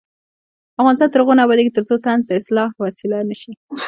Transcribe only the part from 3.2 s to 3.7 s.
نشي.